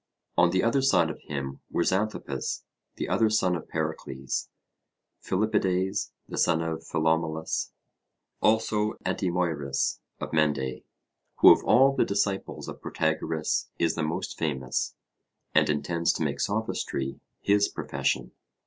On 0.35 0.49
the 0.49 0.63
other 0.63 0.81
side 0.81 1.11
of 1.11 1.21
him 1.27 1.59
were 1.69 1.83
Xanthippus, 1.83 2.63
the 2.95 3.07
other 3.07 3.29
son 3.29 3.55
of 3.55 3.67
Pericles, 3.67 4.49
Philippides, 5.23 6.09
the 6.27 6.39
son 6.39 6.63
of 6.63 6.83
Philomelus; 6.83 7.71
also 8.41 8.95
Antimoerus 9.05 9.99
of 10.19 10.33
Mende, 10.33 10.81
who 11.41 11.51
of 11.51 11.63
all 11.63 11.95
the 11.95 12.03
disciples 12.03 12.67
of 12.67 12.81
Protagoras 12.81 13.69
is 13.77 13.93
the 13.93 14.01
most 14.01 14.39
famous, 14.39 14.95
and 15.53 15.69
intends 15.69 16.11
to 16.13 16.23
make 16.23 16.39
sophistry 16.39 17.19
his 17.39 17.67
profession. 17.69 18.31